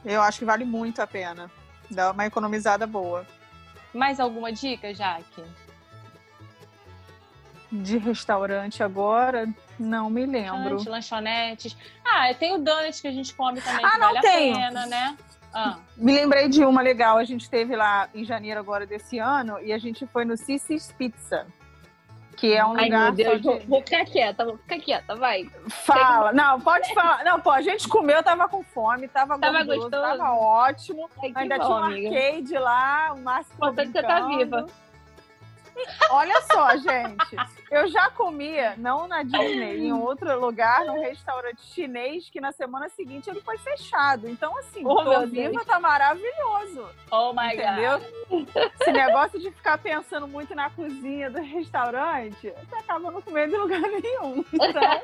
[0.04, 1.49] Eu acho que vale muito a pena.
[1.89, 3.25] Dá uma economizada boa.
[3.93, 5.41] Mais alguma dica, Jaque?
[7.71, 9.47] De restaurante agora,
[9.80, 10.84] não me lembro.
[10.89, 11.75] Lanchonetes.
[12.06, 14.56] Ah, tem o donut que a gente come também, Ah, que não vale tenho.
[14.56, 15.17] a pena, né?
[15.55, 17.17] Ah, Me lembrei de uma legal.
[17.17, 20.91] A gente teve lá em janeiro agora desse ano e a gente foi no Cicis
[20.91, 21.47] Pizza.
[22.35, 23.65] Que é um Ai, lugar meu Deus, vou, de...
[23.65, 25.49] vou ficar quieta, vou ficar quieta, vai.
[25.69, 26.33] Fala.
[26.33, 27.23] Não, pode falar.
[27.23, 30.17] Não, pô, a gente comeu, tava com fome, tava, Tava gorduroso, gostoso.
[30.17, 31.09] tava ótimo.
[31.23, 32.09] Ai, Ainda bom, tinha um amiga.
[32.17, 34.65] arcade lá, o Márcio Importante que você tá viva.
[36.09, 37.35] Olha só, gente.
[37.69, 42.88] Eu já comia, não na Disney, em outro lugar, num restaurante chinês, que na semana
[42.89, 44.27] seguinte ele foi fechado.
[44.29, 46.88] Então, assim, Oh, tô meu viva, tá maravilhoso.
[47.11, 47.99] oh my entendeu?
[48.81, 53.59] Esse negócio de ficar pensando muito na cozinha do restaurante, você acaba não comendo em
[53.59, 54.43] lugar nenhum.
[54.53, 55.01] Então,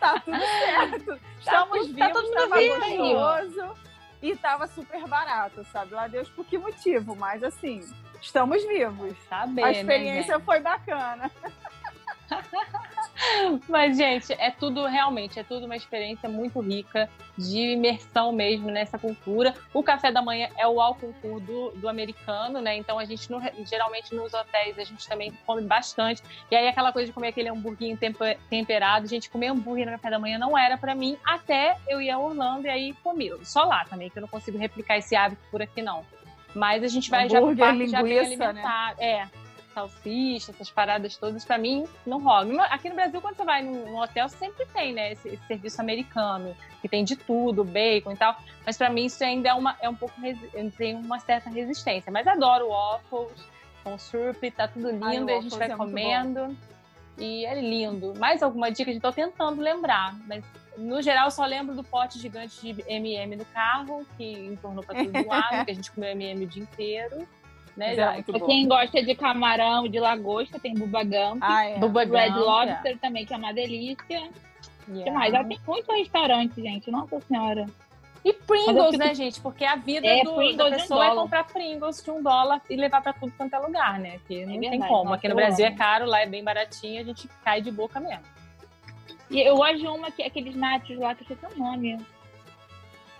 [0.00, 1.20] tá tudo certo.
[1.40, 3.36] Estamos tudo- tá vivos, todo mundo tava vivo aí, ó.
[3.42, 3.74] gostoso
[4.22, 5.94] e tava super barato, sabe?
[5.94, 7.80] Lá Deus por que motivo, mas assim,
[8.20, 9.08] estamos vivos.
[9.08, 9.16] God.
[9.28, 11.30] Saber, A né, experiência foi bacana.
[13.68, 18.98] Mas, gente, é tudo realmente, é tudo uma experiência muito rica de imersão mesmo nessa
[18.98, 19.54] cultura.
[19.72, 22.76] O café da manhã é o alconcur do, do americano, né?
[22.76, 26.22] Então a gente não- geralmente nos hotéis a gente também come bastante.
[26.50, 30.10] E aí aquela coisa de comer aquele hamburguinho tempe- temperado, gente, comer hambúrguer no café
[30.10, 33.30] da manhã não era pra mim até eu ir a Orlando e aí comi.
[33.44, 36.04] Só lá também, que eu não consigo replicar esse hábito por aqui não.
[36.54, 38.20] Mas a gente vai já parque já linguiça, né?
[38.20, 39.00] alimentado.
[39.00, 39.28] É,
[39.78, 42.64] salsicha, essas paradas todas, pra mim, não rola.
[42.64, 46.56] Aqui no Brasil, quando você vai num hotel, sempre tem, né, esse, esse serviço americano,
[46.80, 48.36] que tem de tudo, bacon e tal.
[48.66, 50.14] Mas pra mim isso ainda é, uma, é um pouco,
[50.76, 52.10] tenho uma certa resistência.
[52.10, 53.46] Mas adoro waffles,
[53.84, 56.56] com surf, tá tudo lindo, Ai, a gente vai é comendo.
[57.16, 58.14] E é lindo.
[58.16, 58.90] Mais alguma dica?
[58.90, 60.44] Eu tô tentando lembrar, mas
[60.78, 65.12] no geral só lembro do pote gigante de M&M no carro, que entornou pra todo
[65.26, 67.26] lado, que a gente comeu M&M o dia inteiro.
[67.76, 68.22] Né, é já?
[68.22, 71.38] Pra quem gosta de camarão, de lagosta, tem Bubagam.
[71.40, 71.74] Ah, é.
[71.74, 74.30] Red Gump, Lobster também, que é uma delícia.
[74.88, 75.32] O que mais?
[75.32, 76.90] Ela tem muito restaurante, gente.
[76.90, 77.66] Nossa Senhora.
[78.24, 78.98] E Pringles, fico...
[78.98, 79.40] né, gente?
[79.40, 83.00] Porque a vida é, do, da pessoa é comprar Pringles de um dólar e levar
[83.00, 84.18] pra tudo quanto é lugar, né?
[84.26, 85.14] Que não é tem como.
[85.14, 85.74] Aqui no Brasil amo.
[85.74, 88.24] é caro, lá é bem baratinho, a gente cai de boca mesmo.
[89.30, 91.98] E eu gosto de uma que aqueles nachos lá, que eu esqueci o nome.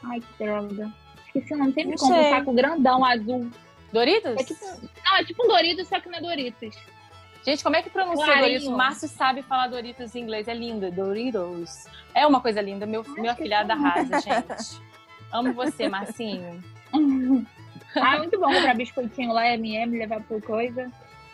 [0.05, 0.93] Ai, que droga.
[1.27, 3.51] Esqueci o nome, sempre compro um saco grandão azul.
[3.93, 4.37] Doritos?
[4.39, 4.65] É tipo,
[5.05, 6.77] não, é tipo um Doritos, só que não é Doritos.
[7.45, 8.43] Gente, como é que pronuncia Clarinho.
[8.43, 8.69] Doritos?
[8.69, 10.91] Márcio sabe falar Doritos em inglês, é lindo.
[10.91, 11.87] Doritos.
[12.15, 14.83] É uma coisa linda, meu, meu afilhado arrasa, gente.
[15.33, 16.63] Amo você, Marcinho.
[17.97, 20.91] ah, muito bom comprar biscoitinho lá, M&M, levar por coisa.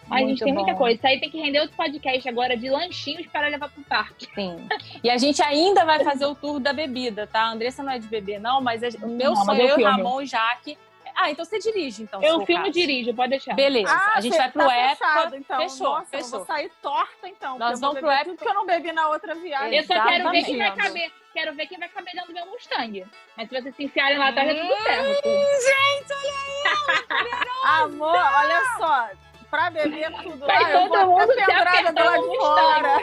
[0.09, 0.62] Mas a gente tem bom.
[0.62, 0.97] muita coisa.
[0.97, 4.29] Isso aí tem que render outro podcast agora de lanchinhos para levar para o parque.
[4.35, 4.69] Sim.
[5.03, 7.43] E a gente ainda vai fazer o tour da bebida, tá?
[7.43, 10.27] A Andressa não é de beber, não, mas o meu não, sonho, eu, Ramon e
[10.27, 10.79] Jaque.
[11.17, 12.21] Ah, então você dirige, então.
[12.21, 13.55] Eu filmo e dirijo, pode deixar.
[13.55, 13.93] Beleza.
[13.93, 15.07] Ah, a gente vai pro tá época.
[15.07, 15.61] Fechado, então.
[15.61, 16.25] Fechou, Nossa, fechou.
[16.25, 17.59] Eu vou sair torta, então.
[17.59, 18.31] Nós vamos pro época.
[18.31, 19.79] Tudo que eu não bebi na outra viagem.
[19.79, 21.12] Eu só quero ver quem vai caber.
[21.33, 23.07] Quero ver quem vai caber dentro do meu Mustang.
[23.37, 25.23] Mas se vocês se enfiarem lá atrás, é tudo certo.
[25.25, 27.85] Gente, olha aí!
[27.85, 29.23] Amor, olha só
[29.55, 32.97] pra beber tudo Vai lá, todo mundo se apertando do lado de fora.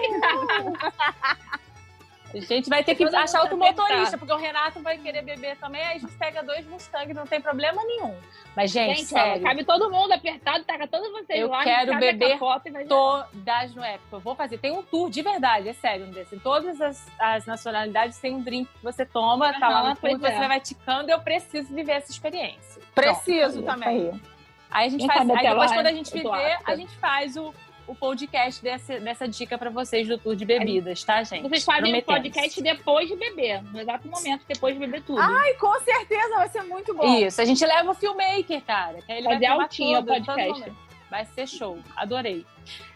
[2.33, 5.81] A gente vai ter que achar outro motorista, porque o Renato vai querer beber também,
[5.81, 8.15] aí a gente pega dois Mustang, não tem problema nenhum.
[8.53, 9.41] Mas, gente, gente sério.
[9.41, 11.59] Ó, cabe todo mundo apertado, taca todos vocês eu lá.
[11.59, 14.17] Eu quero beber todas no época.
[14.17, 14.57] Eu vou fazer.
[14.57, 16.35] Tem um tour de verdade, é sério, um desse.
[16.35, 19.95] Em todas as, as nacionalidades tem um drink que você toma, uhum, tá lá no
[19.95, 20.17] tour, é.
[20.17, 21.09] você vai ticando.
[21.09, 22.81] Eu preciso viver essa experiência.
[22.93, 24.09] Preciso Pronto, também.
[24.09, 24.40] Aí
[24.71, 25.29] a gente faz.
[25.29, 27.53] Aí depois, quando a gente viver, a gente faz o,
[27.87, 31.47] o podcast dessa, dessa dica para vocês do tour de bebidas, tá, gente?
[31.47, 35.19] Vocês fazem o podcast depois de beber, no exato momento, depois de beber tudo.
[35.19, 37.17] Ai, com certeza vai ser muito bom.
[37.17, 39.01] Isso, a gente leva o filmmaker, cara.
[39.01, 40.71] Que aí ele Fazer vai altinho o podcast.
[41.09, 41.77] Vai ser show.
[41.93, 42.45] Adorei.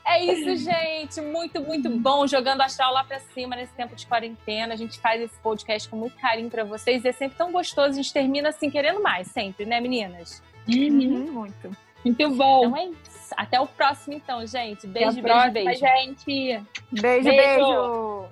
[0.07, 1.19] É isso, gente.
[1.19, 2.25] Muito, muito bom.
[2.25, 4.73] Jogando astral lá pra cima nesse tempo de quarentena.
[4.73, 7.03] A gente faz esse podcast com muito carinho para vocês.
[7.03, 7.89] É sempre tão gostoso.
[7.89, 10.41] A gente termina assim, querendo mais, sempre, né, meninas?
[10.67, 11.31] Uhum.
[11.31, 11.77] Muito.
[12.03, 12.65] Muito bom.
[12.65, 13.33] Então é isso.
[13.35, 14.85] Até o próximo, então, gente.
[14.87, 15.79] Beijo, beijo, próxima, beijo.
[15.79, 16.63] gente.
[16.91, 17.23] Beijo, beijo.
[17.23, 18.25] beijo.